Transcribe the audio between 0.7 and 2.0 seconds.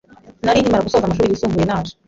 gusoza amashuri yisumbuye naje